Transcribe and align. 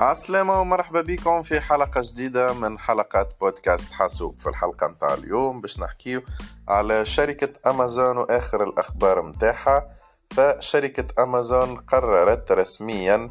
عسلامة 0.00 0.60
ومرحبا 0.60 1.00
بكم 1.00 1.42
في 1.42 1.60
حلقة 1.60 2.02
جديدة 2.04 2.52
من 2.52 2.78
حلقات 2.78 3.36
بودكاست 3.40 3.92
حاسوب. 3.92 4.40
في 4.40 4.48
الحلقة 4.48 4.88
متاع 4.88 5.14
اليوم 5.14 5.60
باش 5.60 5.80
نحكيو 5.80 6.22
على 6.68 7.06
شركة 7.06 7.70
أمازون 7.70 8.16
وآخر 8.16 8.64
الأخبار 8.64 9.22
متاعها 9.22 9.96
فشركة 10.30 11.22
أمازون 11.22 11.76
قررت 11.76 12.52
رسميا 12.52 13.30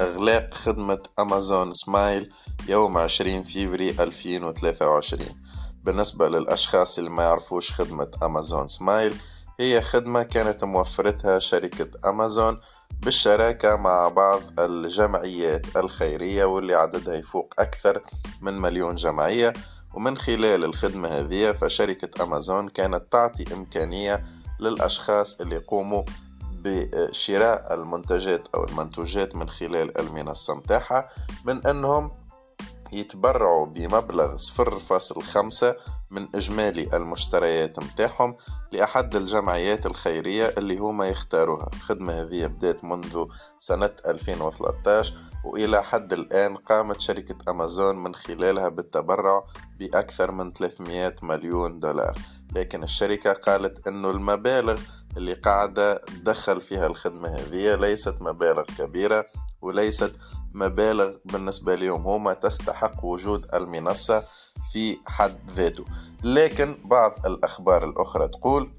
إغلاق 0.00 0.54
خدمة 0.54 1.02
Amazon 1.18 1.72
Smile 1.72 2.32
يوم 2.68 2.98
20 2.98 3.42
فيفري 3.42 3.90
2023 3.90 5.26
بالنسبة 5.84 6.28
للأشخاص 6.28 6.98
اللي 6.98 7.10
ما 7.10 7.22
يعرفوش 7.22 7.72
خدمة 7.72 8.10
Amazon 8.22 8.68
Smile 8.68 9.16
هي 9.60 9.80
خدمة 9.80 10.22
كانت 10.22 10.64
موفرتها 10.64 11.38
شركة 11.38 12.08
أمازون 12.08 12.60
بالشراكة 13.00 13.76
مع 13.76 14.08
بعض 14.08 14.42
الجمعيات 14.58 15.76
الخيرية 15.76 16.44
واللي 16.44 16.74
عددها 16.74 17.14
يفوق 17.14 17.54
أكثر 17.58 18.02
من 18.40 18.60
مليون 18.60 18.96
جمعية. 18.96 19.52
ومن 19.94 20.18
خلال 20.18 20.64
الخدمة 20.64 21.08
هذه 21.08 21.52
فشركة 21.52 22.22
أمازون 22.22 22.68
كانت 22.68 23.12
تعطي 23.12 23.54
إمكانية 23.54 24.24
للأشخاص 24.60 25.40
اللي 25.40 25.54
يقوموا 25.54 26.02
بشراء 26.64 27.74
المنتجات 27.74 28.48
أو 28.54 28.64
المنتوجات 28.64 29.34
من 29.34 29.48
خلال 29.48 29.98
المنصة 29.98 30.54
متاعها 30.54 31.08
من 31.44 31.66
أنهم 31.66 32.25
يتبرعوا 32.92 33.66
بمبلغ 33.66 34.36
0.5 34.36 35.74
من 36.10 36.28
إجمالي 36.34 36.96
المشتريات 36.96 37.78
متاعهم 37.78 38.36
لأحد 38.72 39.14
الجمعيات 39.14 39.86
الخيرية 39.86 40.46
اللي 40.58 40.78
هما 40.78 41.08
يختاروها. 41.08 41.68
الخدمة 41.74 42.12
هذه 42.12 42.46
بدأت 42.46 42.84
منذ 42.84 43.24
سنة 43.60 43.90
2013 44.06 45.14
وإلى 45.44 45.82
حد 45.82 46.12
الآن 46.12 46.56
قامت 46.56 47.00
شركة 47.00 47.36
أمازون 47.48 47.96
من 47.96 48.14
خلالها 48.14 48.68
بالتبرع 48.68 49.42
بأكثر 49.78 50.30
من 50.30 50.52
300 50.52 51.14
مليون 51.22 51.80
دولار. 51.80 52.18
لكن 52.54 52.82
الشركة 52.82 53.32
قالت 53.32 53.88
أنه 53.88 54.10
المبالغ 54.10 54.80
اللي 55.16 55.32
قاعدة 55.32 55.96
تدخل 55.96 56.60
فيها 56.60 56.86
الخدمة 56.86 57.28
هذه 57.28 57.74
ليست 57.74 58.14
مبالغ 58.20 58.62
كبيرة 58.78 59.26
وليست 59.62 60.12
مبالغ 60.54 61.10
بالنسبة 61.24 61.74
لهم 61.74 62.06
هما 62.06 62.32
تستحق 62.32 63.04
وجود 63.04 63.46
المنصة 63.54 64.24
في 64.72 64.98
حد 65.06 65.36
ذاته. 65.56 65.84
لكن 66.24 66.76
بعض 66.84 67.26
الأخبار 67.26 67.84
الأخرى 67.84 68.28
تقول 68.28 68.70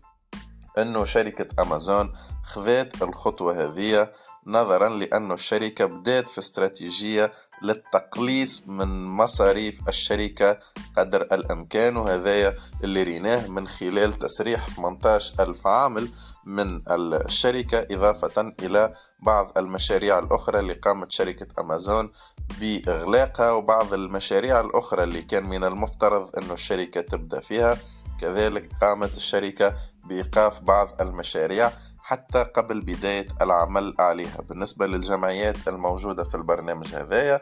أنه 0.77 1.05
شركة 1.05 1.61
أمازون 1.61 2.13
خذت 2.43 3.03
الخطوة 3.03 3.63
هذه 3.63 4.11
نظرا 4.47 4.89
لأن 4.89 5.31
الشركة 5.31 5.85
بدأت 5.85 6.27
في 6.27 6.37
استراتيجية 6.37 7.33
للتقليص 7.61 8.67
من 8.67 9.05
مصاريف 9.05 9.89
الشركة 9.89 10.59
قدر 10.97 11.21
الأمكان 11.21 11.97
وهذايا 11.97 12.55
اللي 12.83 13.03
ريناه 13.03 13.47
من 13.47 13.67
خلال 13.67 14.13
تسريح 14.13 14.69
18 14.69 15.43
ألف 15.43 15.67
عامل 15.67 16.09
من 16.45 16.81
الشركة 16.91 17.87
إضافة 17.91 18.53
إلى 18.63 18.93
بعض 19.19 19.57
المشاريع 19.57 20.19
الأخرى 20.19 20.59
اللي 20.59 20.73
قامت 20.73 21.11
شركة 21.11 21.47
أمازون 21.59 22.11
بإغلاقها 22.59 23.51
وبعض 23.51 23.93
المشاريع 23.93 24.59
الأخرى 24.59 25.03
اللي 25.03 25.21
كان 25.21 25.43
من 25.43 25.63
المفترض 25.63 26.35
أن 26.37 26.51
الشركة 26.51 27.01
تبدأ 27.01 27.39
فيها. 27.39 27.77
كذلك 28.21 28.69
قامت 28.81 29.17
الشركة 29.17 29.75
بإيقاف 30.05 30.59
بعض 30.59 31.01
المشاريع 31.01 31.71
حتى 31.99 32.43
قبل 32.43 32.81
بداية 32.81 33.27
العمل 33.41 33.95
عليها. 33.99 34.41
بالنسبة 34.41 34.87
للجمعيات 34.87 35.67
الموجودة 35.67 36.23
في 36.23 36.35
البرنامج 36.35 36.95
هذايا 36.95 37.41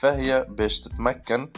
فهي 0.00 0.46
باش 0.48 0.80
تتمكن 0.80 1.48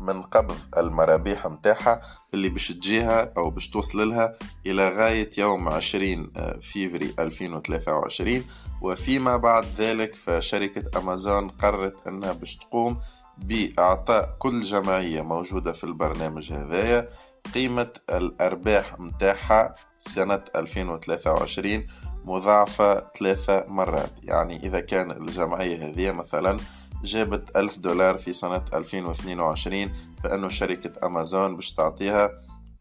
من 0.00 0.22
قبض 0.22 0.56
المرابيح 0.78 1.46
متاعها 1.46 2.02
اللي 2.34 2.48
باش 2.48 2.68
تجيها 2.68 3.32
أو 3.36 3.50
باش 3.50 3.70
توصل 3.70 4.08
لها 4.08 4.34
إلى 4.66 4.88
غاية 4.88 5.30
يوم 5.38 5.68
20 5.68 6.32
فيفري 6.60 7.14
2023 7.18 8.44
وفيما 8.82 9.36
بعد 9.36 9.66
ذلك 9.78 10.14
فشركة 10.14 10.98
أمازون 10.98 11.48
قررت 11.48 12.06
أنها 12.06 12.32
باش 12.32 12.56
تقوم 12.56 13.00
بإعطاء 13.38 14.36
كل 14.38 14.62
جمعية 14.62 15.22
موجودة 15.22 15.72
في 15.72 15.84
البرنامج 15.84 16.52
هذايا 16.52 17.08
قيمة 17.54 17.92
الأرباح 18.10 19.00
متاعها 19.00 19.74
سنة 19.98 20.44
2023 20.56 21.86
مضاعفة 22.24 23.10
ثلاثة 23.18 23.64
مرات. 23.68 24.10
يعني 24.22 24.56
إذا 24.56 24.80
كان 24.80 25.10
الجمعية 25.10 25.88
هذه 25.88 26.10
مثلا 26.10 26.60
جابت 27.04 27.56
ألف 27.56 27.78
دولار 27.78 28.18
في 28.18 28.32
سنة 28.32 28.64
2022 28.74 29.92
فإنه 30.24 30.48
شركة 30.48 31.06
أمازون 31.06 31.56
باش 31.56 31.72
تعطيها 31.72 32.30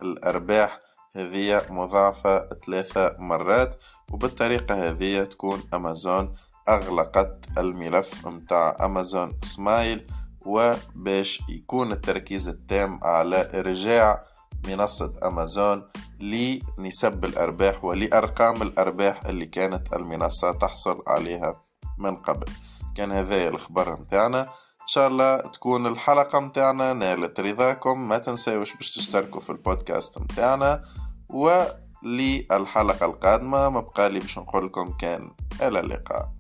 الأرباح 0.01 0.79
هذه 1.15 1.61
مضاعفة 1.69 2.49
ثلاثة 2.65 3.15
مرات 3.19 3.79
وبالطريقة 4.11 4.89
هذه 4.89 5.23
تكون 5.23 5.63
أمازون 5.73 6.35
أغلقت 6.69 7.45
الملف 7.57 8.27
متاع 8.27 8.77
أمازون 8.85 9.39
سمايل 9.43 10.07
وباش 10.41 11.41
يكون 11.49 11.91
التركيز 11.91 12.47
التام 12.47 12.99
على 13.03 13.47
إرجاع 13.53 14.25
منصة 14.67 15.13
أمازون 15.23 15.89
لنسب 16.19 17.25
الأرباح 17.25 17.83
ولأرقام 17.85 18.61
الأرباح 18.61 19.25
اللي 19.25 19.45
كانت 19.45 19.93
المنصة 19.93 20.51
تحصل 20.51 21.03
عليها 21.07 21.61
من 21.97 22.15
قبل. 22.15 22.47
كان 22.95 23.11
هذا 23.11 23.47
الخبر 23.47 23.99
متاعنا. 23.99 24.41
إن 24.81 24.87
شاء 24.87 25.07
الله 25.07 25.37
تكون 25.37 25.87
الحلقة 25.87 26.39
متاعنا 26.39 26.93
نالت 26.93 27.39
رضاكم. 27.39 28.07
ما 28.07 28.17
تنساوش 28.17 28.75
باش 28.75 28.91
تشتركوا 28.91 29.41
في 29.41 29.49
البودكاست 29.49 30.17
متاعنا. 30.17 30.83
وللحلقة 31.29 33.05
القادمة 33.05 33.69
ما 33.69 33.79
بقالي 33.79 34.19
باش 34.19 34.39
نقول 34.39 34.65
لكم 34.65 34.97
كان 34.97 35.31
إلى 35.61 35.79
اللقاء. 35.79 36.38